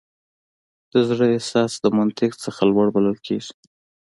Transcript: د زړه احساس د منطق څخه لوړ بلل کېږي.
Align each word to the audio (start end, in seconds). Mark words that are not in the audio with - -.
د 0.91 0.93
زړه 1.09 1.25
احساس 1.35 1.71
د 1.83 1.85
منطق 1.97 2.31
څخه 2.43 2.61
لوړ 2.71 2.87
بلل 2.95 3.17
کېږي. 3.25 3.53